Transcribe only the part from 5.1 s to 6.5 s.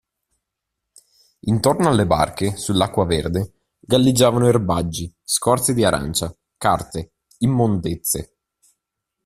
scorze di arancia,